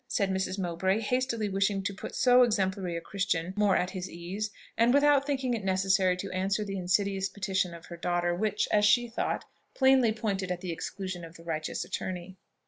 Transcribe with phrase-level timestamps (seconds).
[0.07, 0.57] said Mrs.
[0.57, 5.27] Mowbray hastily wishing to put so exemplary a Christian more at his ease, and without
[5.27, 9.45] thinking it necessary to answer the insidious petition of her daughter, which, as she thought,
[9.75, 12.35] plainly pointed at the exclusion of the righteous attorney.